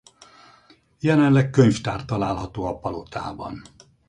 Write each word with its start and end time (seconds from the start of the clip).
Jelenleg 0.99 1.49
könyvtár 1.49 2.05
található 2.05 2.65
a 2.65 2.79
palotában. 2.79 3.61